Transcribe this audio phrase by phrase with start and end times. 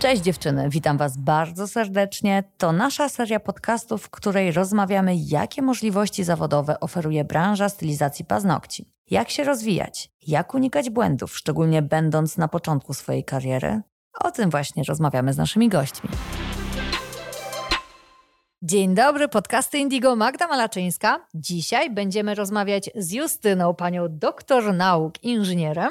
[0.00, 2.44] Cześć dziewczyny, witam Was bardzo serdecznie.
[2.58, 8.92] To nasza seria podcastów, w której rozmawiamy, jakie możliwości zawodowe oferuje branża stylizacji paznokci.
[9.10, 13.80] Jak się rozwijać, jak unikać błędów, szczególnie będąc na początku swojej kariery.
[14.20, 16.10] O tym właśnie rozmawiamy z naszymi gośćmi.
[18.62, 21.26] Dzień dobry, podcasty Indigo Magda Malaczyńska.
[21.34, 25.90] Dzisiaj będziemy rozmawiać z Justyną, panią doktor nauk, inżynierem,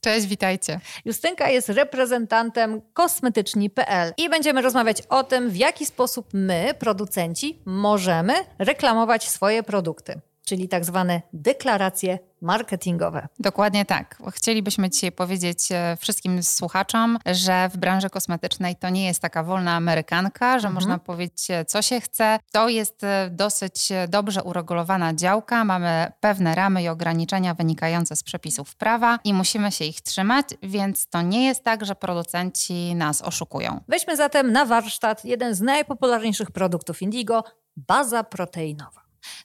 [0.00, 0.80] Cześć, witajcie.
[1.04, 8.34] Justynka jest reprezentantem kosmetyczni.pl i będziemy rozmawiać o tym, w jaki sposób my, producenci, możemy
[8.58, 13.28] reklamować swoje produkty, czyli tak zwane deklaracje marketingowe.
[13.38, 14.22] Dokładnie tak.
[14.32, 19.74] Chcielibyśmy dzisiaj powiedzieć e, wszystkim słuchaczom, że w branży kosmetycznej to nie jest taka wolna
[19.74, 20.74] amerykanka, że mhm.
[20.74, 22.38] można powiedzieć, e, co się chce.
[22.52, 25.64] To jest e, dosyć dobrze uregulowana działka.
[25.64, 31.06] Mamy pewne ramy i ograniczenia wynikające z przepisów prawa i musimy się ich trzymać, więc
[31.06, 33.80] to nie jest tak, że producenci nas oszukują.
[33.88, 37.44] Weźmy zatem na warsztat jeden z najpopularniejszych produktów Indigo
[37.76, 39.04] baza proteinowa.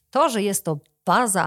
[0.10, 0.80] To, że jest to
[1.10, 1.46] baza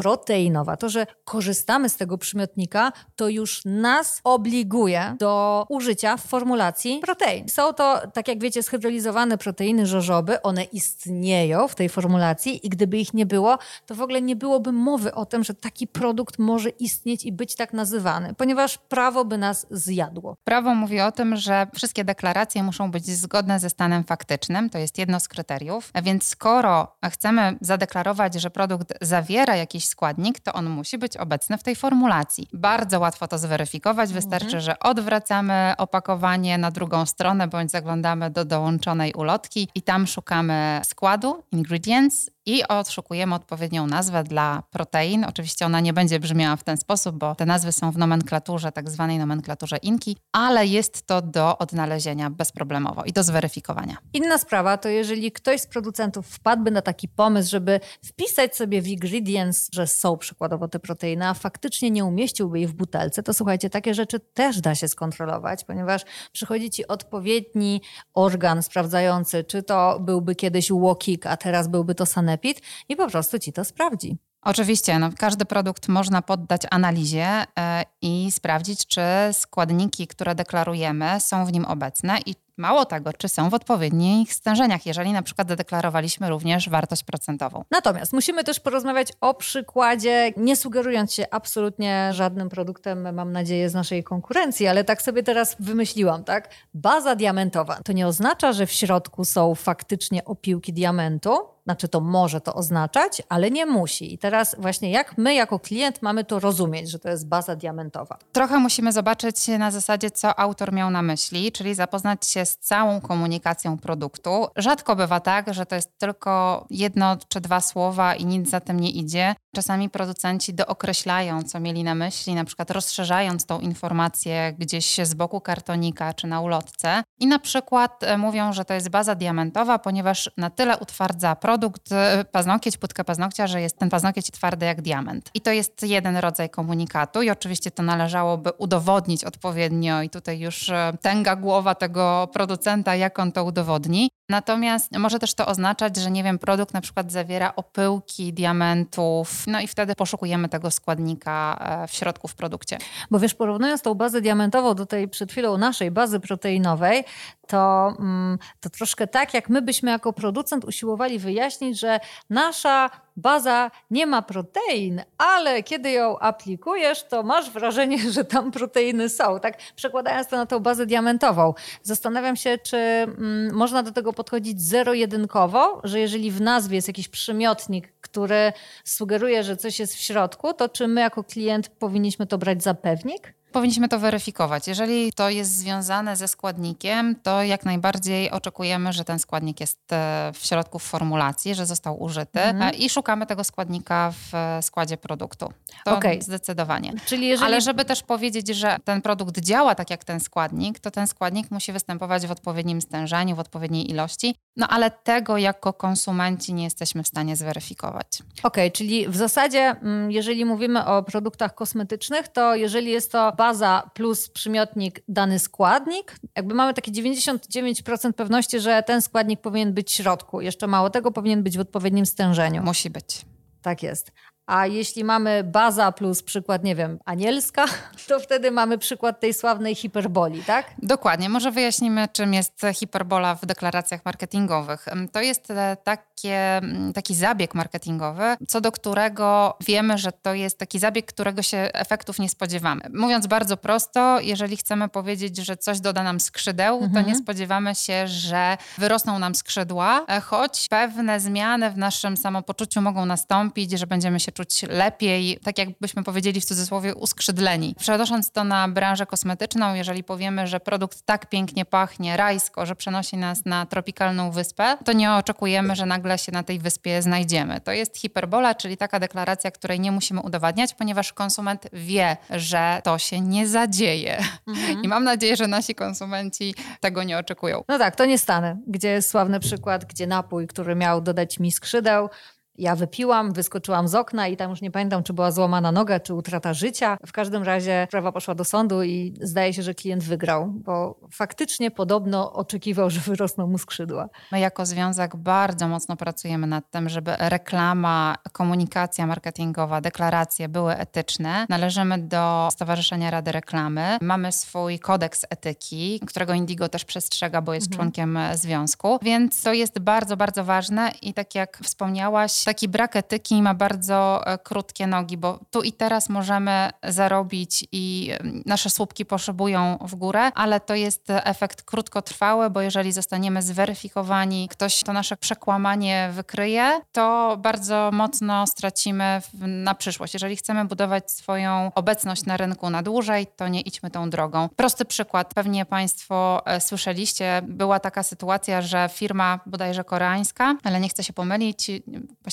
[0.00, 0.76] proteinowa.
[0.76, 7.48] To, że korzystamy z tego przymiotnika, to już nas obliguje do użycia w formulacji protein.
[7.48, 10.42] Są to, tak jak wiecie, schydrolizowane proteiny żożoby.
[10.42, 14.72] One istnieją w tej formulacji i gdyby ich nie było, to w ogóle nie byłoby
[14.72, 19.38] mowy o tym, że taki produkt może istnieć i być tak nazywany, ponieważ prawo by
[19.38, 20.36] nas zjadło.
[20.44, 24.70] Prawo mówi o tym, że wszystkie deklaracje muszą być zgodne ze stanem faktycznym.
[24.70, 25.90] To jest jedno z kryteriów.
[26.02, 31.62] Więc skoro chcemy zadeklarować, że produkt zawiera jakieś składnik, to on musi być obecny w
[31.62, 32.48] tej formulacji.
[32.52, 34.12] Bardzo łatwo to zweryfikować.
[34.12, 34.62] Wystarczy, mhm.
[34.62, 41.42] że odwracamy opakowanie na drugą stronę bądź zaglądamy do dołączonej ulotki i tam szukamy składu,
[41.52, 45.24] ingredients i odszukujemy odpowiednią nazwę dla protein.
[45.24, 48.90] Oczywiście ona nie będzie brzmiała w ten sposób, bo te nazwy są w nomenklaturze, tak
[48.90, 53.96] zwanej nomenklaturze INKI, ale jest to do odnalezienia bezproblemowo i do zweryfikowania.
[54.12, 58.88] Inna sprawa to jeżeli ktoś z producentów wpadłby na taki pomysł, żeby wpisać sobie w
[58.88, 63.70] ingredients, że są przykładowo te proteiny, a faktycznie nie umieściłby ich w butelce, to słuchajcie,
[63.70, 66.02] takie rzeczy też da się skontrolować, ponieważ
[66.32, 67.80] przychodzi ci odpowiedni
[68.14, 73.08] organ sprawdzający, czy to byłby kiedyś Łokik, a teraz byłby to Sanepid, sanepid i po
[73.08, 74.18] prostu ci to sprawdzi.
[74.42, 79.02] Oczywiście, no, każdy produkt można poddać analizie e, i sprawdzić, czy
[79.32, 84.86] składniki, które deklarujemy, są w nim obecne i Mało tego, czy są w odpowiednich stężeniach,
[84.86, 87.64] jeżeli na przykład zadeklarowaliśmy również wartość procentową.
[87.70, 93.74] Natomiast musimy też porozmawiać o przykładzie, nie sugerując się absolutnie żadnym produktem, mam nadzieję, z
[93.74, 96.50] naszej konkurencji, ale tak sobie teraz wymyśliłam, tak?
[96.74, 97.78] Baza diamentowa.
[97.84, 103.22] To nie oznacza, że w środku są faktycznie opiłki diamentu, znaczy to może to oznaczać,
[103.28, 104.14] ale nie musi.
[104.14, 108.18] I teraz właśnie jak my jako klient mamy to rozumieć, że to jest baza diamentowa?
[108.32, 113.00] Trochę musimy zobaczyć na zasadzie, co autor miał na myśli, czyli zapoznać się z całą
[113.00, 114.46] komunikacją produktu.
[114.56, 118.80] Rzadko bywa tak, że to jest tylko jedno czy dwa słowa i nic za tym
[118.80, 119.34] nie idzie.
[119.56, 125.40] Czasami producenci dookreślają, co mieli na myśli, na przykład rozszerzając tą informację gdzieś z boku
[125.40, 127.02] kartonika czy na ulotce.
[127.20, 131.92] I na przykład e, mówią, że to jest baza diamentowa, ponieważ na tyle utwardza produkt,
[131.92, 135.30] e, paznokieć, płytkę paznokcia, że jest ten paznokieć twardy jak diament.
[135.34, 140.68] I to jest jeden rodzaj komunikatu i oczywiście to należałoby udowodnić odpowiednio i tutaj już
[140.68, 144.10] e, tęga głowa tego producenta, jak on to udowodni.
[144.28, 149.60] Natomiast może też to oznaczać, że nie wiem, produkt na przykład zawiera opyłki diamentów, no
[149.60, 152.78] i wtedy poszukujemy tego składnika e, w środku w produkcie.
[153.10, 157.04] Bo wiesz, porównując tą bazę diamentową do tej przed chwilą naszej bazy proteinowej,
[157.46, 162.00] to, mm, to troszkę tak, jak my byśmy jako producent usiłowali wyjaśnić, że
[162.30, 169.08] nasza baza nie ma protein, ale kiedy ją aplikujesz, to masz wrażenie, że tam proteiny
[169.08, 169.40] są.
[169.40, 171.54] Tak przekładając to na tą bazę diamentową.
[171.82, 177.08] Zastanawiam się, czy mm, można do tego podchodzić zero-jedynkowo, że jeżeli w nazwie jest jakiś
[177.08, 178.52] przymiotnik, który
[178.84, 182.74] sugeruje, że coś jest w środku, to czy my jako klient powinniśmy to brać za
[182.74, 183.34] pewnik?
[183.56, 184.68] Powinniśmy to weryfikować.
[184.68, 190.30] Jeżeli to jest związane ze składnikiem, to jak najbardziej oczekujemy, że ten składnik jest e,
[190.34, 192.74] w środku w formulacji, że został użyty mhm.
[192.74, 195.52] E, i szukamy tego składnika w e, składzie produktu.
[195.84, 196.22] To okay.
[196.22, 196.92] zdecydowanie.
[197.06, 197.46] Czyli jeżeli...
[197.46, 201.50] Ale żeby też powiedzieć, że ten produkt działa tak jak ten składnik, to ten składnik
[201.50, 207.02] musi występować w odpowiednim stężeniu, w odpowiedniej ilości, no ale tego jako konsumenci nie jesteśmy
[207.02, 208.06] w stanie zweryfikować.
[208.20, 213.32] Okej, okay, czyli w zasadzie mm, jeżeli mówimy o produktach kosmetycznych, to jeżeli jest to
[213.46, 219.90] baza plus przymiotnik dany składnik, jakby mamy takie 99% pewności, że ten składnik powinien być
[219.90, 220.40] w środku.
[220.40, 222.62] Jeszcze mało tego, powinien być w odpowiednim stężeniu.
[222.62, 223.24] Musi być.
[223.62, 224.12] Tak jest.
[224.46, 227.64] A jeśli mamy baza plus przykład, nie wiem, anielska,
[228.08, 230.66] to wtedy mamy przykład tej sławnej hiperboli, tak?
[230.82, 231.28] Dokładnie.
[231.28, 234.86] Może wyjaśnimy, czym jest hiperbola w deklaracjach marketingowych.
[235.12, 236.60] To jest e, takie,
[236.94, 242.18] taki zabieg marketingowy, co do którego wiemy, że to jest taki zabieg, którego się efektów
[242.18, 242.82] nie spodziewamy.
[242.94, 246.92] Mówiąc bardzo prosto, jeżeli chcemy powiedzieć, że coś doda nam skrzydeł, mhm.
[246.92, 252.82] to nie spodziewamy się, że wyrosną nam skrzydła, e, choć pewne zmiany w naszym samopoczuciu
[252.82, 257.74] mogą nastąpić, że będziemy się czuć lepiej, tak jakbyśmy powiedzieli w cudzysłowie, uskrzydleni.
[257.78, 263.16] Przenosząc to na branżę kosmetyczną, jeżeli powiemy, że produkt tak pięknie pachnie, rajsko, że przenosi
[263.16, 267.60] nas na tropikalną wyspę, to nie oczekujemy, że nagle się na tej wyspie znajdziemy.
[267.60, 272.98] To jest hiperbola, czyli taka deklaracja, której nie musimy udowadniać, ponieważ konsument wie, że to
[272.98, 274.18] się nie zadzieje.
[274.46, 274.82] Mhm.
[274.84, 277.64] I mam nadzieję, że nasi konsumenci tego nie oczekują.
[277.68, 281.52] No tak, to nie Stany, gdzie jest sławny przykład, gdzie napój, który miał dodać mi
[281.52, 282.08] skrzydeł,
[282.58, 286.14] ja wypiłam, wyskoczyłam z okna i tam już nie pamiętam, czy była złamana noga, czy
[286.14, 286.96] utrata życia.
[287.06, 291.70] W każdym razie sprawa poszła do sądu i zdaje się, że klient wygrał, bo faktycznie
[291.70, 294.08] podobno oczekiwał, że wyrosną mu skrzydła.
[294.32, 301.46] My jako związek bardzo mocno pracujemy nad tym, żeby reklama, komunikacja marketingowa, deklaracje były etyczne.
[301.48, 303.98] Należymy do Stowarzyszenia Rady Reklamy.
[304.00, 307.76] Mamy swój kodeks etyki, którego Indigo też przestrzega, bo jest mhm.
[307.76, 308.98] członkiem związku.
[309.02, 314.26] Więc to jest bardzo, bardzo ważne i tak jak wspomniałaś, taki brak etyki ma bardzo
[314.26, 318.10] e, krótkie nogi, bo tu i teraz możemy zarobić i
[318.46, 324.82] nasze słupki poszybują w górę, ale to jest efekt krótkotrwały, bo jeżeli zostaniemy zweryfikowani, ktoś
[324.82, 330.14] to nasze przekłamanie wykryje, to bardzo mocno stracimy na przyszłość.
[330.14, 334.48] Jeżeli chcemy budować swoją obecność na rynku na dłużej, to nie idźmy tą drogą.
[334.56, 340.88] Prosty przykład, pewnie Państwo e, słyszeliście, była taka sytuacja, że firma bodajże koreańska, ale nie
[340.88, 341.70] chcę się pomylić,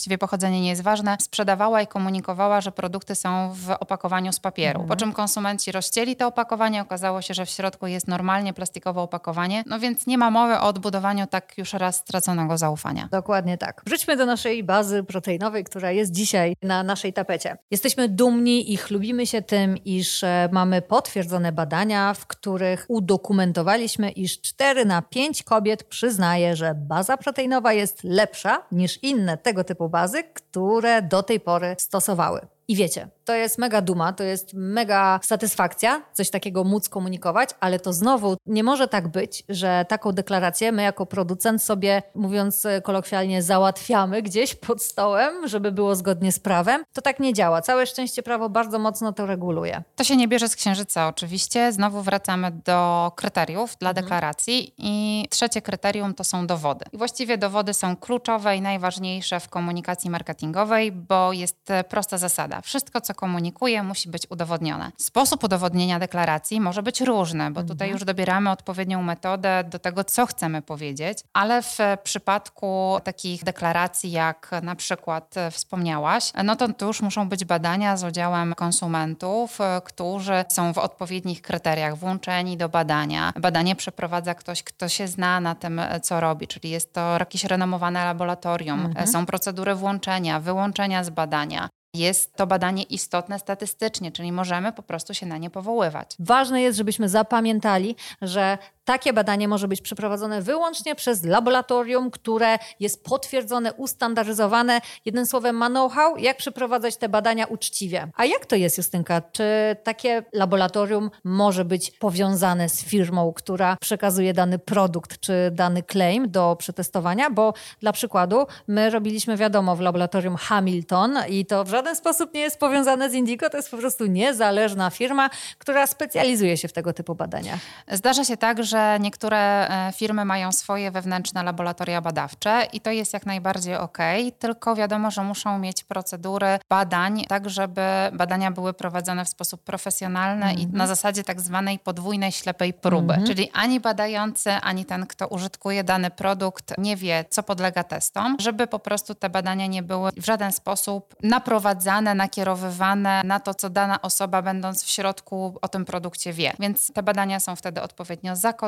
[0.04, 4.82] właściwie pochodzenie nie jest ważne, sprzedawała i komunikowała, że produkty są w opakowaniu z papieru.
[4.82, 4.88] Mhm.
[4.90, 9.64] Po czym konsumenci rozcięli to opakowanie, okazało się, że w środku jest normalnie plastikowe opakowanie,
[9.66, 13.08] no więc nie ma mowy o odbudowaniu tak już raz straconego zaufania.
[13.12, 13.82] Dokładnie tak.
[13.88, 17.58] Wróćmy do naszej bazy proteinowej, która jest dzisiaj na naszej tapecie.
[17.72, 24.42] Jesteśmy dumni i chlubimy się tym, iż e, mamy potwierdzone badania, w których udokumentowaliśmy, iż
[24.42, 30.24] 4 na 5 kobiet przyznaje, że baza proteinowa jest lepsza niż inne tego typu bazy,
[30.24, 32.48] które do tej pory stosowały.
[32.68, 37.80] I wiecie, to jest mega duma, to jest mega satysfakcja, coś takiego móc komunikować, ale
[37.80, 43.42] to znowu nie może tak być, że taką deklarację my jako producent sobie, mówiąc kolokwialnie,
[43.42, 46.84] załatwiamy gdzieś pod stołem, żeby było zgodnie z prawem.
[46.94, 47.62] To tak nie działa.
[47.62, 49.84] Całe szczęście prawo bardzo mocno to reguluje.
[49.96, 51.72] To się nie bierze z księżyca oczywiście.
[51.72, 54.06] Znowu wracamy do kryteriów dla mhm.
[54.06, 56.86] deklaracji i trzecie kryterium to są dowody.
[56.92, 62.53] I właściwie dowody są kluczowe i najważniejsze w komunikacji marketingowej, bo jest prosta zasada.
[62.62, 64.92] Wszystko, co komunikuje, musi być udowodnione.
[64.98, 67.92] Sposób udowodnienia deklaracji może być różny, bo tutaj mhm.
[67.92, 74.52] już dobieramy odpowiednią metodę do tego, co chcemy powiedzieć, ale w przypadku takich deklaracji, jak
[74.64, 80.74] na przykład wspomniałaś, no to, to już muszą być badania z udziałem konsumentów, którzy są
[80.74, 83.34] w odpowiednich kryteriach włączeni do badania.
[83.40, 88.06] Badanie przeprowadza ktoś, kto się zna na tym, co robi, czyli jest to jakieś renomowane
[88.06, 89.08] laboratorium, mhm.
[89.08, 95.14] są procedury włączenia, wyłączenia z badania jest to badanie istotne statystycznie, czyli możemy po prostu
[95.14, 96.16] się na nie powoływać.
[96.20, 103.04] Ważne jest, żebyśmy zapamiętali, że takie badanie może być przeprowadzone wyłącznie przez laboratorium, które jest
[103.04, 104.82] potwierdzone, ustandaryzowane.
[105.06, 108.08] Jednym słowem, ma know-how, jak przeprowadzać te badania uczciwie.
[108.16, 109.22] A jak to jest, Justynka?
[109.32, 109.44] Czy
[109.84, 116.56] takie laboratorium może być powiązane z firmą, która przekazuje dany produkt czy dany claim do
[116.60, 117.30] przetestowania?
[117.30, 122.42] Bo dla przykładu, my robiliśmy, wiadomo, w laboratorium Hamilton i to w żaden sposób nie
[122.42, 126.94] jest powiązane z Indigo, to jest po prostu niezależna firma, która specjalizuje się w tego
[126.94, 127.60] typu badaniach.
[127.92, 132.92] Zdarza się tak, że że niektóre e, firmy mają swoje wewnętrzne laboratoria badawcze i to
[132.92, 133.98] jest jak najbardziej ok,
[134.40, 137.82] tylko wiadomo, że muszą mieć procedury badań, tak żeby
[138.14, 140.60] badania były prowadzone w sposób profesjonalny mm -hmm.
[140.60, 140.78] i mhm.
[140.78, 143.14] na zasadzie tak zwanej podwójnej ślepej próby.
[143.14, 143.28] Mm -hmm.
[143.28, 148.68] Czyli ani badający, ani ten, kto użytkuje dany produkt, nie wie, co podlega testom, żeby
[148.68, 154.02] po prostu te badania nie były w żaden sposób naprowadzane, nakierowywane na to, co dana
[154.02, 156.54] osoba, będąc w środku, o tym produkcie wie.
[156.60, 158.63] Więc te badania są wtedy odpowiednio zakończone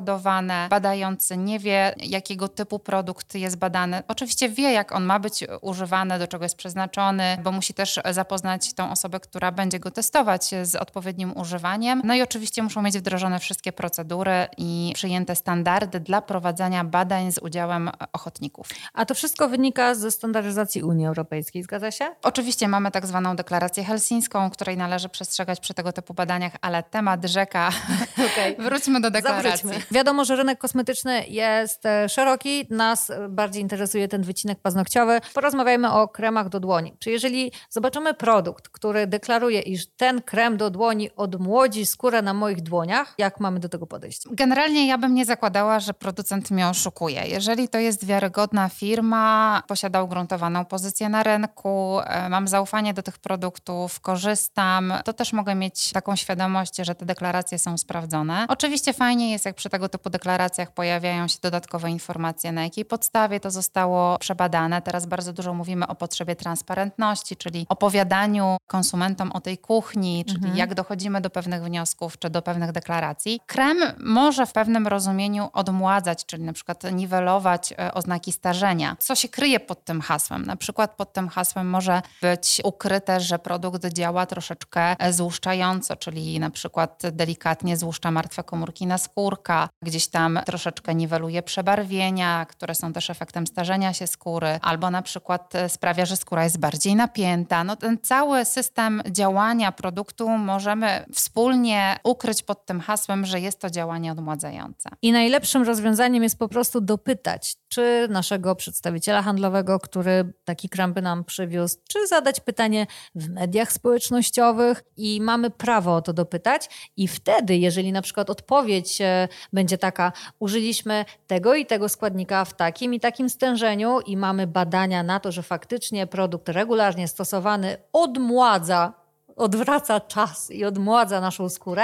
[0.69, 4.03] Badający nie wie, jakiego typu produkt jest badany.
[4.07, 8.73] Oczywiście wie, jak on ma być używany, do czego jest przeznaczony, bo musi też zapoznać
[8.73, 12.01] tą osobę, która będzie go testować z odpowiednim używaniem.
[12.03, 17.37] No i oczywiście muszą mieć wdrożone wszystkie procedury i przyjęte standardy dla prowadzenia badań z
[17.37, 18.67] udziałem ochotników.
[18.93, 22.15] A to wszystko wynika ze standaryzacji Unii Europejskiej, zgadza się?
[22.23, 27.25] Oczywiście mamy tak zwaną deklarację helsińską, której należy przestrzegać przy tego typu badaniach, ale temat
[27.25, 27.69] rzeka.
[28.15, 28.55] Okay.
[28.69, 29.69] Wróćmy do deklaracji.
[29.69, 29.84] Zawróćmy.
[29.91, 32.67] Wiadomo, że rynek kosmetyczny jest e, szeroki.
[32.69, 35.21] Nas bardziej interesuje ten wycinek paznokciowy.
[35.33, 36.95] Porozmawiajmy o kremach do dłoni.
[36.99, 42.61] Czy jeżeli zobaczymy produkt, który deklaruje, iż ten krem do dłoni odmłodzi skórę na moich
[42.61, 44.23] dłoniach, jak mamy do tego podejść?
[44.31, 47.21] Generalnie ja bym nie zakładała, że producent mnie oszukuje.
[47.27, 53.17] Jeżeli to jest wiarygodna firma, posiada ugruntowaną pozycję na rynku, e, mam zaufanie do tych
[53.17, 58.45] produktów, korzystam, to też mogę mieć taką świadomość, że te deklaracje są sprawdzone.
[58.49, 63.39] Oczywiście fajnie jest, jak przy tego typu deklaracjach pojawiają się dodatkowe informacje, na jakiej podstawie
[63.39, 64.81] to zostało przebadane.
[64.81, 70.57] Teraz bardzo dużo mówimy o potrzebie transparentności, czyli opowiadaniu konsumentom o tej kuchni, czyli mhm.
[70.57, 73.39] jak dochodzimy do pewnych wniosków czy do pewnych deklaracji.
[73.45, 78.95] Krem może w pewnym rozumieniu odmładzać, czyli na przykład niwelować e, oznaki starzenia.
[78.99, 80.45] Co się kryje pod tym hasłem?
[80.45, 86.49] Na przykład pod tym hasłem może być ukryte, że produkt działa troszeczkę złuszczająco, czyli na
[86.49, 93.09] przykład delikatnie złuszcza martwe komórki na skórka, gdzieś tam troszeczkę niweluje przebarwienia, które są też
[93.09, 97.63] efektem starzenia się skóry, albo na przykład e, sprawia, że skóra jest bardziej napięta.
[97.63, 103.69] No ten cały system działania produktu możemy wspólnie ukryć pod tym hasłem, że jest to
[103.69, 104.89] działanie odmładzające.
[105.01, 111.01] I najlepszym rozwiązaniem jest po prostu dopytać, czy naszego przedstawiciela handlowego, który taki krem by
[111.01, 116.69] nam przywiózł, czy zadać pytanie w mediach społecznościowych i mamy prawo o to dopytać.
[116.97, 122.53] I wtedy, jeżeli na przykład odpowiedź e, będzie taka, użyliśmy tego i tego składnika w
[122.53, 129.04] takim i takim stężeniu i mamy badania na to, że faktycznie produkt regularnie stosowany odmładza
[129.35, 131.83] odwraca czas i odmładza naszą skórę,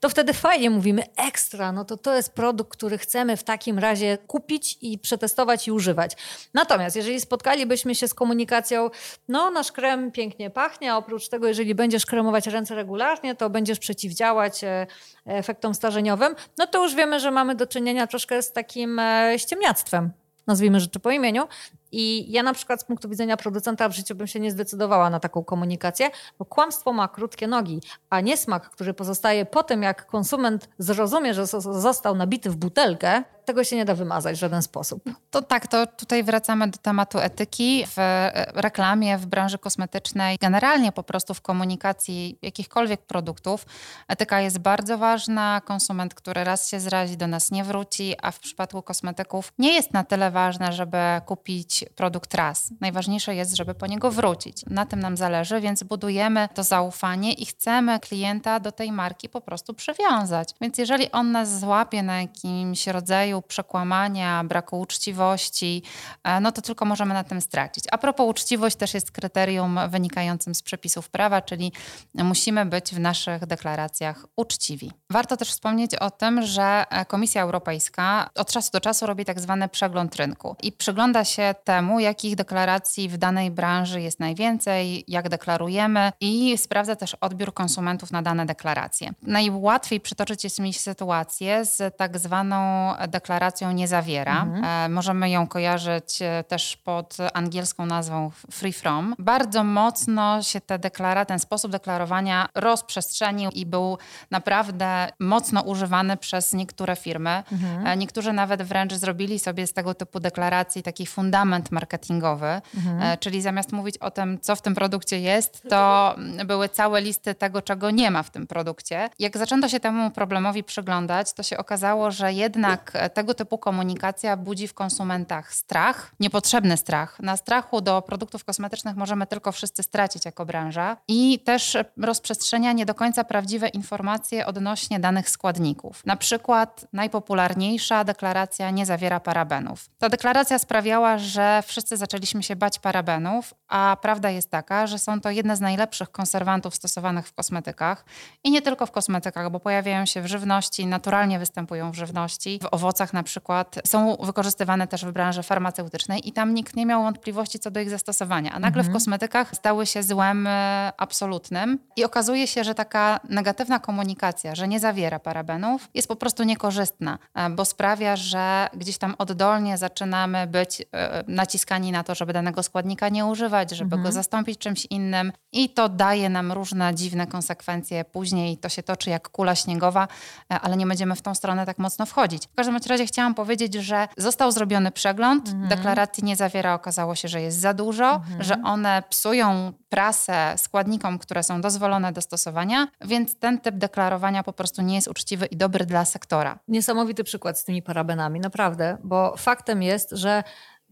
[0.00, 4.18] to wtedy fajnie mówimy ekstra, no to to jest produkt, który chcemy w takim razie
[4.26, 6.16] kupić i przetestować i używać.
[6.54, 8.90] Natomiast jeżeli spotkalibyśmy się z komunikacją,
[9.28, 13.78] no nasz krem pięknie pachnie, a oprócz tego jeżeli będziesz kremować ręce regularnie, to będziesz
[13.78, 14.86] przeciwdziałać e,
[15.26, 20.10] efektom starzeniowym, no to już wiemy, że mamy do czynienia troszkę z takim e, ściemniactwem
[20.46, 21.48] nazwijmy rzeczy po imieniu.
[21.92, 25.20] I ja na przykład z punktu widzenia producenta w życiu bym się nie zdecydowała na
[25.20, 27.80] taką komunikację, bo kłamstwo ma krótkie nogi,
[28.10, 33.64] a niesmak, który pozostaje po tym, jak konsument zrozumie, że został nabity w butelkę, tego
[33.64, 35.02] się nie da wymazać w żaden sposób.
[35.30, 40.92] To tak, to tutaj wracamy do tematu etyki w e, reklamie, w branży kosmetycznej, generalnie
[40.92, 43.66] po prostu w komunikacji jakichkolwiek produktów.
[44.08, 45.60] Etyka jest bardzo ważna.
[45.64, 49.92] Konsument, który raz się zrazi, do nas nie wróci, a w przypadku kosmetyków nie jest
[49.92, 52.70] na tyle ważne, żeby kupić produkt raz.
[52.80, 54.64] Najważniejsze jest, żeby po niego wrócić.
[54.66, 59.40] Na tym nam zależy, więc budujemy to zaufanie i chcemy klienta do tej marki po
[59.40, 60.54] prostu przywiązać.
[60.60, 65.82] Więc jeżeli on nas złapie na jakimś rodzaju przekłamania, braku uczciwości,
[66.24, 67.84] e, no to tylko możemy na tym stracić.
[67.92, 71.72] A propos uczciwość też jest kryterium wynikającym z przepisów prawa, czyli
[72.14, 74.92] musimy być w naszych deklaracjach uczciwi.
[75.10, 79.68] Warto też wspomnieć o tym, że Komisja Europejska od czasu do czasu robi tak zwany
[79.68, 86.12] przegląd rynku i przygląda się temu, jakich deklaracji w danej branży jest najwięcej, jak deklarujemy
[86.20, 89.12] i sprawdza też odbiór konsumentów na dane deklaracje.
[89.22, 94.42] Najłatwiej przytoczyć jest mi sytuację z tak zwaną deklaracją deklaracją nie zawiera.
[94.42, 94.64] Mhm.
[94.64, 99.14] E, możemy ją kojarzyć e, też pod angielską nazwą free from.
[99.18, 103.98] Bardzo mocno się te deklara, ten sposób deklarowania rozprzestrzenił i był
[104.30, 107.42] naprawdę mocno używany przez niektóre firmy.
[107.52, 107.86] Mhm.
[107.86, 113.18] E, niektórzy nawet wręcz zrobili sobie z tego typu deklaracji taki fundament marketingowy, mhm.
[113.18, 117.62] czyli zamiast mówić o tym, co w tym produkcie jest, to były całe listy tego,
[117.62, 119.10] czego nie ma w tym produkcie.
[119.18, 124.68] Jak zaczęto się temu problemowi przyglądać, to się okazało, że jednak tego typu komunikacja budzi
[124.68, 127.20] w konsumentach strach, niepotrzebny strach.
[127.20, 132.86] Na strachu do produktów kosmetycznych możemy tylko wszyscy stracić jako branża i też rozprzestrzenia nie
[132.86, 136.06] do końca prawdziwe informacje odnośnie danych składników.
[136.06, 139.88] Na przykład najpopularniejsza deklaracja nie zawiera parabenów.
[139.98, 145.20] Ta deklaracja sprawiała, że wszyscy zaczęliśmy się bać parabenów, a prawda jest taka, że są
[145.20, 148.04] to jedne z najlepszych konserwantów stosowanych w kosmetykach
[148.44, 152.74] i nie tylko w kosmetykach, bo pojawiają się w żywności, naturalnie występują w żywności, w
[152.74, 157.02] owocach owocach na przykład są wykorzystywane też w branży farmaceutycznej i tam nikt nie miał
[157.02, 158.52] wątpliwości co do ich zastosowania.
[158.52, 158.92] A nagle mhm.
[158.92, 164.68] w kosmetykach stały się złem e, absolutnym i okazuje się, że taka negatywna komunikacja, że
[164.68, 170.46] nie zawiera parabenów, jest po prostu niekorzystna, e, bo sprawia, że gdzieś tam oddolnie zaczynamy
[170.46, 174.02] być e, naciskani na to, żeby danego składnika nie używać, żeby mhm.
[174.02, 178.58] go zastąpić czymś innym i to daje nam różne dziwne konsekwencje później.
[178.58, 180.08] To się toczy jak kula śniegowa,
[180.48, 182.46] ale nie będziemy w tą stronę tak mocno wchodzić.
[182.46, 185.68] W każdym razie chciałam powiedzieć, że został zrobiony przegląd, mhm.
[185.68, 188.42] deklaracji nie zawiera, okazało się, że jest za dużo, mhm.
[188.42, 194.52] że one psują prasę składnikom, które są dozwolone do stosowania, więc ten typ deklarowania po
[194.52, 196.58] prostu nie jest uczciwy i dobry dla sektora.
[196.68, 200.44] Niesamowity przykład z tymi parabenami, naprawdę, bo faktem jest, że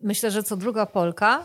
[0.03, 1.45] myślę, że co druga Polka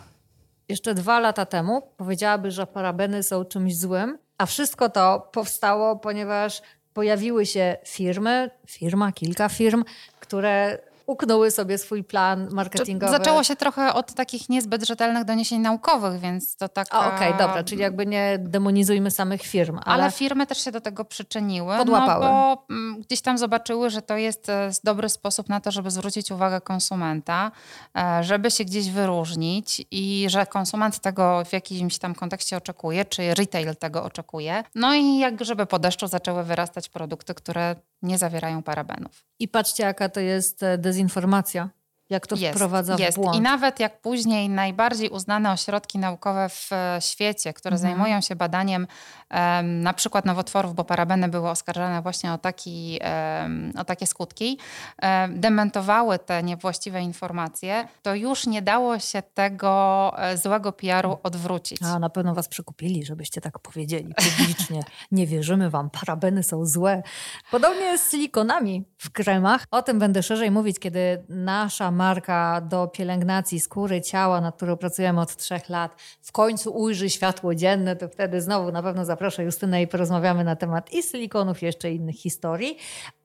[0.69, 6.61] jeszcze dwa lata temu powiedziałaby, że parabeny są czymś złym, a wszystko to powstało, ponieważ
[6.93, 9.83] pojawiły się firmy, firma, kilka firm,
[10.19, 13.11] które uknęły sobie swój plan marketingowy.
[13.11, 16.87] Zaczęło się trochę od takich niezbyt rzetelnych doniesień naukowych, więc to tak.
[16.87, 19.79] Okej, okay, dobra, czyli jakby nie demonizujmy samych firm.
[19.85, 20.03] Ale...
[20.03, 20.11] ale...
[20.11, 21.77] firmy też się do tego przyczyniły.
[21.77, 22.25] Podłapały.
[22.25, 25.91] No bo mm, gdzieś tam zobaczyły, że to jest e, dobry sposób na to, żeby
[25.91, 27.51] zwrócić uwagę konsumenta,
[27.97, 33.33] e, żeby się gdzieś wyróżnić i że konsument tego w jakimś tam kontekście oczekuje, czy
[33.33, 34.63] retail tego oczekuje.
[34.75, 39.25] No i jak żeby po deszczu zaczęły wyrastać produkty, które nie zawierają parabenów.
[39.39, 41.69] I patrzcie, jaka to jest e, dezinformacja
[42.09, 43.17] jak to jest, wprowadza jest.
[43.17, 43.37] w błąd.
[43.37, 47.91] I nawet jak później najbardziej uznane ośrodki naukowe w e, świecie, które mhm.
[47.91, 48.87] zajmują się badaniem
[49.31, 52.99] um, na przykład nowotworów, bo parabeny były oskarżane właśnie o, taki,
[53.41, 54.59] um, o takie skutki,
[55.01, 61.79] um, dementowały te niewłaściwe informacje, to już nie dało się tego e, złego PR-u odwrócić.
[61.83, 64.83] A na pewno was przekupili, żebyście tak powiedzieli publicznie.
[65.11, 67.03] nie wierzymy wam, parabeny są złe.
[67.51, 69.65] Podobnie jest z silikonami w kremach.
[69.71, 75.21] O tym będę szerzej mówić, kiedy nasza marka do pielęgnacji skóry, ciała, nad którą pracujemy
[75.21, 79.81] od trzech lat, w końcu ujrzy światło dzienne, to wtedy znowu na pewno zaproszę Justynę
[79.81, 82.77] i porozmawiamy na temat i silikonów, i jeszcze innych historii.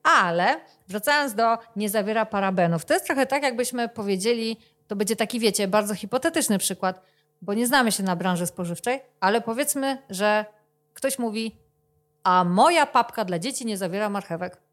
[0.03, 4.57] Ale wracając do nie zawiera parabenów, to jest trochę tak, jakbyśmy powiedzieli,
[4.87, 7.03] to będzie taki, wiecie, bardzo hipotetyczny przykład,
[7.43, 10.45] bo nie znamy się na branży spożywczej, ale powiedzmy, że
[10.95, 11.57] ktoś mówi,
[12.25, 14.68] a moja papka dla dzieci nie zawiera marchewek.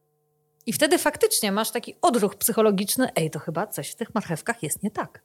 [0.65, 4.83] I wtedy faktycznie masz taki odruch psychologiczny, ej, to chyba coś w tych marchewkach jest
[4.83, 5.21] nie tak.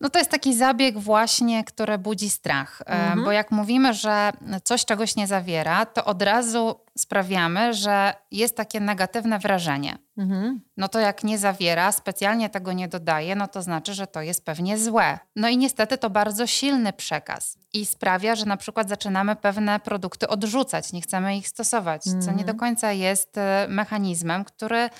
[0.00, 3.24] No to jest taki zabieg właśnie, który budzi strach, mhm.
[3.24, 4.32] bo jak mówimy, że
[4.64, 9.98] coś czegoś nie zawiera, to od razu sprawiamy, że jest takie negatywne wrażenie.
[10.18, 10.60] Mhm.
[10.76, 14.44] No to jak nie zawiera, specjalnie tego nie dodaje, no to znaczy, że to jest
[14.44, 15.18] pewnie złe.
[15.36, 20.28] No i niestety to bardzo silny przekaz i sprawia, że na przykład zaczynamy pewne produkty
[20.28, 22.22] odrzucać, nie chcemy ich stosować, mhm.
[22.22, 22.58] co nie do mhm.
[22.58, 24.90] końca jest e, mechanizmem, który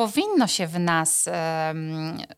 [0.00, 1.28] powinno się w nas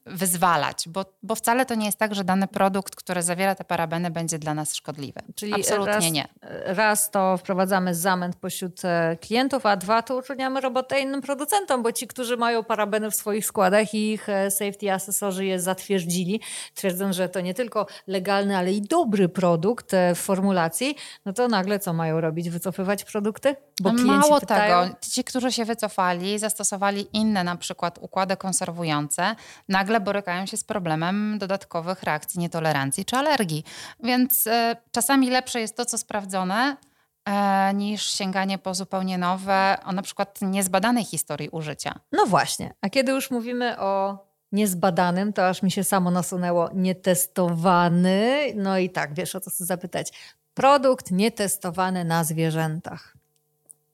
[0.07, 4.11] wyzwalać, bo, bo wcale to nie jest tak, że dany produkt, który zawiera te parabeny,
[4.11, 5.21] będzie dla nas szkodliwy.
[5.35, 6.29] Czyli Absolutnie raz, nie.
[6.65, 11.93] Raz to wprowadzamy zamęt pośród e, klientów, a dwa to utrudniamy robotę innym producentom, bo
[11.93, 16.41] ci, którzy mają parabeny w swoich składach i ich e, safety asesorzy je zatwierdzili,
[16.75, 21.49] twierdzą, że to nie tylko legalny, ale i dobry produkt e, w formulacji, no to
[21.49, 22.51] nagle co mają robić?
[22.51, 23.57] Wycofywać produkty?
[23.81, 24.85] Bo Mało pytają...
[24.85, 29.37] tego, ci, którzy się wycofali, zastosowali inne na przykład układy konserwujące,
[29.69, 33.65] nagle borykają się z problemem dodatkowych reakcji nietolerancji czy alergii.
[34.03, 34.51] Więc y,
[34.93, 36.77] czasami lepsze jest to, co sprawdzone,
[37.25, 41.99] e, niż sięganie po zupełnie nowe, o na przykład niezbadanej historii użycia.
[42.13, 44.19] No właśnie, a kiedy już mówimy o
[44.53, 48.53] niezbadanym, to aż mi się samo nasunęło nietestowany.
[48.57, 50.13] No i tak, wiesz o co chcę zapytać.
[50.55, 53.23] Produkt nietestowany na zwierzętach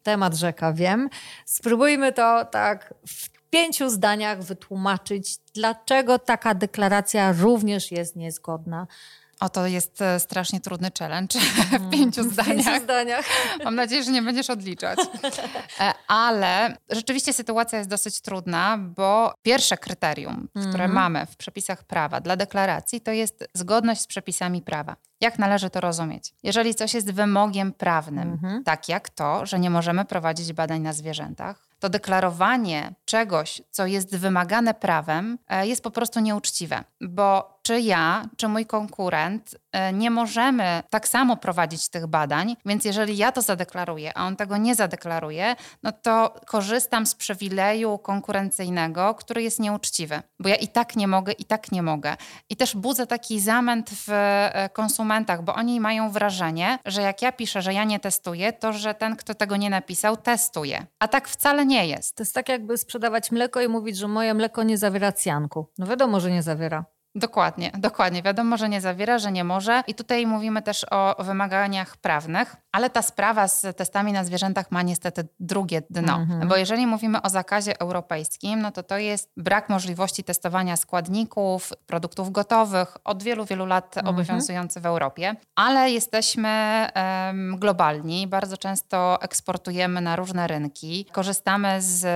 [0.02, 1.08] temat rzeka, wiem.
[1.44, 8.86] Spróbujmy to tak w pięciu zdaniach wytłumaczyć, dlaczego taka deklaracja również jest niezgodna.
[9.40, 11.38] O, to jest e, strasznie trudny challenge
[11.70, 12.64] w mm, pięciu zdaniach.
[12.64, 13.24] W pięciu zdaniach.
[13.64, 14.98] Mam nadzieję, że nie będziesz odliczać.
[15.80, 20.94] E, ale rzeczywiście sytuacja jest dosyć trudna, bo pierwsze kryterium, które mm.
[20.94, 24.96] mamy w przepisach prawa dla deklaracji, to jest zgodność z przepisami prawa.
[25.20, 26.34] Jak należy to rozumieć?
[26.42, 28.64] Jeżeli coś jest wymogiem prawnym, mm -hmm.
[28.64, 34.16] tak jak to, że nie możemy prowadzić badań na zwierzętach, to deklarowanie czegoś, co jest
[34.16, 40.10] wymagane prawem, e, jest po prostu nieuczciwe, bo czy ja, czy mój konkurent e, nie
[40.10, 44.74] możemy tak samo prowadzić tych badań, więc jeżeli ja to zadeklaruję, a on tego nie
[44.74, 51.08] zadeklaruje, no to korzystam z przywileju konkurencyjnego, który jest nieuczciwy, bo ja i tak nie
[51.08, 52.16] mogę, i tak nie mogę.
[52.50, 57.32] I też budzę taki zamęt w e, konsumentach, bo oni mają wrażenie, że jak ja
[57.32, 60.86] piszę, że ja nie testuję, to że ten, kto tego nie napisał, testuje.
[60.98, 62.16] A tak wcale nie jest.
[62.16, 65.66] To jest tak jakby sprzedawać mleko i mówić, że moje mleko nie zawiera cjanku.
[65.78, 66.84] No wiadomo, że nie zawiera.
[67.18, 68.22] Dokładnie, dokładnie.
[68.22, 69.82] Wiadomo, że nie zawiera, że nie może.
[69.86, 74.82] I tutaj mówimy też o wymaganiach prawnych, ale ta sprawa z testami na zwierzętach ma
[74.82, 76.16] niestety drugie dno.
[76.16, 76.48] Mhm.
[76.48, 82.32] Bo jeżeli mówimy o zakazie europejskim, no to to jest brak możliwości testowania składników, produktów
[82.32, 84.14] gotowych od wielu, wielu lat mhm.
[84.14, 85.36] obowiązujący w Europie.
[85.54, 92.06] Ale jesteśmy um, globalni, bardzo często eksportujemy na różne rynki, korzystamy z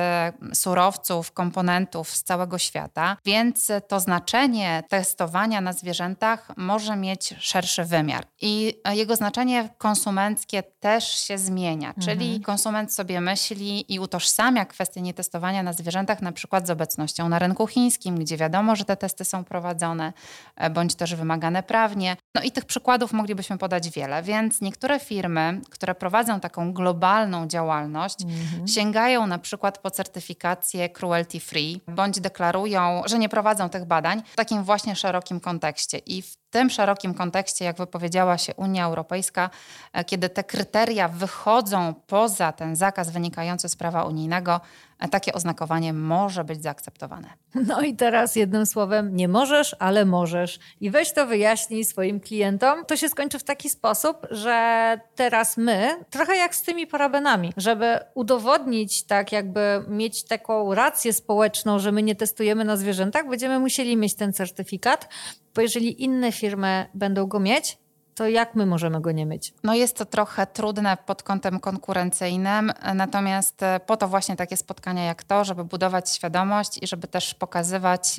[0.55, 8.27] surowców, komponentów z całego świata, więc to znaczenie testowania na zwierzętach może mieć szerszy wymiar.
[8.41, 12.07] I jego znaczenie konsumenckie też się zmienia, mhm.
[12.07, 17.39] czyli konsument sobie myśli i utożsamia kwestię nietestowania na zwierzętach na przykład z obecnością na
[17.39, 20.13] rynku chińskim, gdzie wiadomo, że te testy są prowadzone,
[20.57, 22.17] e, bądź też wymagane prawnie.
[22.35, 28.23] No i tych przykładów moglibyśmy podać wiele, więc niektóre firmy, które prowadzą taką globalną działalność,
[28.23, 28.69] mhm.
[28.69, 34.37] sięgają na przykład po certyfikację cruelty free, bądź deklarują, że nie prowadzą tych badań w
[34.37, 35.99] takim właśnie szerokim kontekście.
[35.99, 39.51] I w tym szerokim kontekście, jak wypowiedziała się Unia Europejska,
[39.93, 44.61] e, kiedy te kryteria wychodzą poza ten zakaz wynikający z prawa unijnego,
[45.09, 47.29] takie oznakowanie może być zaakceptowane.
[47.55, 50.59] No i teraz jednym słowem, nie możesz, ale możesz.
[50.81, 52.85] I weź to wyjaśnij swoim klientom.
[52.85, 57.99] To się skończy w taki sposób, że teraz my, trochę jak z tymi parabenami, żeby
[58.15, 63.97] udowodnić, tak jakby mieć taką rację społeczną, że my nie testujemy na zwierzętach, będziemy musieli
[63.97, 65.09] mieć ten certyfikat,
[65.55, 67.79] bo jeżeli inne firmy będą go mieć,
[68.15, 69.55] to jak my możemy go nie mieć?
[69.65, 75.05] No jest to trochę trudne pod kątem konkurencyjnym, natomiast e, po to właśnie takie spotkania
[75.05, 78.17] jak to, żeby budować świadomość i żeby też pokazywać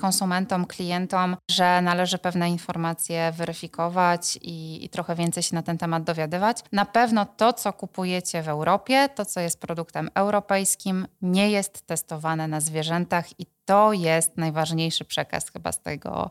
[0.00, 6.04] konsumentom, klientom, że należy pewne informacje weryfikować i, i trochę więcej się na ten temat
[6.04, 6.58] dowiadywać.
[6.72, 12.48] Na pewno to, co kupujecie w Europie, to, co jest produktem europejskim, nie jest testowane
[12.48, 16.30] na zwierzętach i to jest najważniejszy przekaz chyba z tego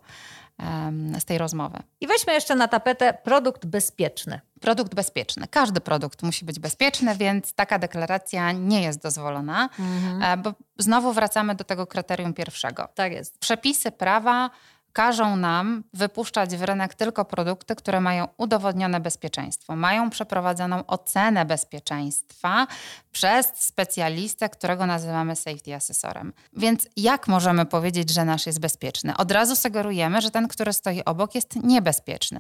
[1.20, 1.80] z tej rozmowy.
[2.02, 4.42] I weźmy jeszcze na tapetę produkt bezpieczny.
[4.62, 5.48] Produkt bezpieczny.
[5.48, 10.24] Każdy produkt musi być bezpieczny, więc taka deklaracja nie jest dozwolona, mhm.
[10.24, 12.88] E, bo znowu wracamy do tego kryterium pierwszego.
[12.96, 13.40] Tak jest.
[13.40, 14.50] Przepisy prawa
[14.94, 22.68] każą nam wypuszczać w rynek tylko produkty, które mają udowodnione bezpieczeństwo, mają przeprowadzoną ocenę bezpieczeństwa
[23.12, 26.34] przez specjalistę, którego nazywamy safety assessorem.
[26.54, 29.18] Więc jak możemy powiedzieć, że nasz jest bezpieczny?
[29.18, 32.40] Od razu sugerujemy, że ten, który stoi obok, jest niebezpieczny.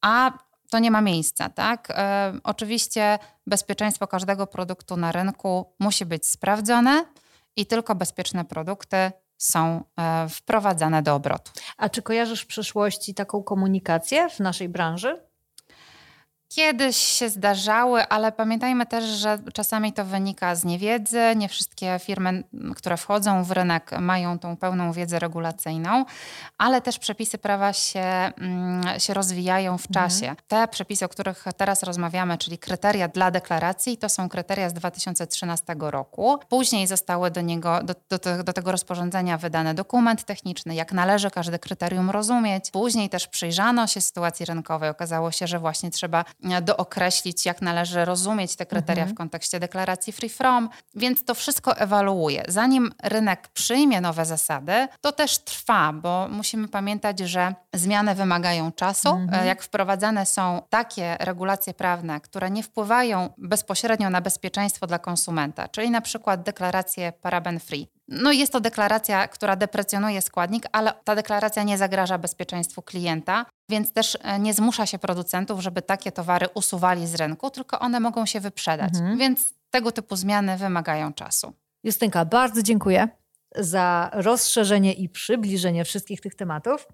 [0.00, 0.32] A
[0.70, 1.88] to nie ma miejsca, tak?
[1.90, 7.04] E, oczywiście bezpieczeństwo każdego produktu na rynku musi być sprawdzone
[7.56, 11.52] i tylko bezpieczne produkty są e, wprowadzane do obrotu.
[11.76, 15.27] A czy kojarzysz w przeszłości taką komunikację w naszej branży?
[16.48, 21.20] Kiedyś się zdarzały, ale pamiętajmy też, że czasami to wynika z niewiedzy.
[21.36, 22.44] Nie wszystkie firmy,
[22.76, 26.04] które wchodzą w rynek, mają tą pełną wiedzę regulacyjną,
[26.58, 30.10] ale też przepisy prawa się, mm, się rozwijają w mhm.
[30.10, 30.36] czasie.
[30.48, 35.76] Te przepisy, o których teraz rozmawiamy, czyli kryteria dla deklaracji, to są kryteria z 2013
[35.78, 36.38] roku.
[36.48, 41.58] Później zostały do, niego, do, do, do tego rozporządzenia wydany dokument techniczny, jak należy każde
[41.58, 42.70] kryterium rozumieć.
[42.70, 44.90] Później też przyjrzano się sytuacji rynkowej.
[44.90, 46.24] Okazało się, że właśnie trzeba
[46.62, 49.14] dookreślić, jak należy rozumieć te kryteria mhm.
[49.14, 52.44] w kontekście deklaracji free from, więc to wszystko ewaluuje.
[52.48, 59.08] Zanim rynek przyjmie nowe zasady, to też trwa, bo musimy pamiętać, że zmiany wymagają czasu.
[59.08, 59.46] Mhm.
[59.46, 65.90] Jak wprowadzane są takie regulacje prawne, które nie wpływają bezpośrednio na bezpieczeństwo dla konsumenta, czyli
[65.90, 71.62] na przykład deklaracje paraben free, no jest to deklaracja, która deprecjonuje składnik, ale ta deklaracja
[71.62, 77.06] nie zagraża bezpieczeństwu klienta, więc też e, nie zmusza się producentów, żeby takie towary usuwali
[77.06, 78.94] z rynku, tylko one mogą się wyprzedać.
[78.94, 79.18] Mhm.
[79.18, 81.52] Więc tego typu zmiany wymagają czasu.
[81.84, 83.08] Justynka, bardzo dziękuję
[83.56, 86.88] za rozszerzenie i przybliżenie wszystkich tych tematów.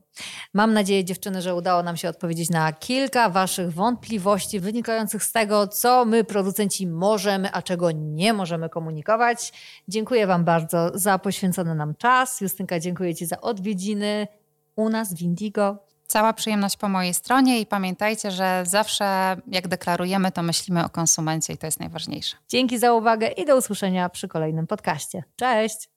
[0.52, 5.66] Mam nadzieję, dziewczyny, że udało nam się odpowiedzieć na kilka Waszych wątpliwości wynikających z tego,
[5.66, 9.52] co my, producenci, możemy, a czego nie możemy komunikować.
[9.88, 12.40] Dziękuję Wam bardzo za poświęcony nam czas.
[12.40, 14.28] Justynka, dziękuję Ci za odwiedziny
[14.76, 15.78] u nas w Indigo.
[16.06, 21.52] Cała przyjemność po mojej stronie i pamiętajcie, że zawsze jak deklarujemy, to myślimy o konsumencie
[21.52, 22.36] i to jest najważniejsze.
[22.48, 25.24] Dzięki za uwagę i do usłyszenia przy kolejnym podcaście.
[25.36, 25.88] Cześć!